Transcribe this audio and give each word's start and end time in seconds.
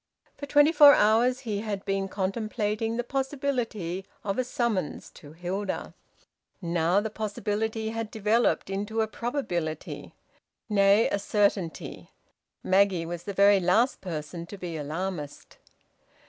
For 0.35 0.47
twenty 0.47 0.71
four 0.71 0.95
hours 0.95 1.41
he 1.41 1.59
had 1.59 1.85
been 1.85 2.07
contemplating 2.07 2.97
the 2.97 3.03
possibility 3.03 4.03
of 4.23 4.39
a 4.39 4.43
summons 4.43 5.11
to 5.11 5.33
Hilda. 5.33 5.93
Now 6.59 6.99
the 6.99 7.11
possibility 7.11 7.89
had 7.89 8.09
developed 8.09 8.71
into 8.71 9.01
a 9.01 9.07
probability. 9.07 10.15
Nay, 10.67 11.07
a 11.09 11.19
certainty! 11.19 12.09
Maggie 12.63 13.05
was 13.05 13.25
the 13.25 13.33
very 13.33 13.59
last 13.59 14.01
person 14.01 14.47
to 14.47 14.57
be 14.57 14.75
alarmist. 14.75 15.59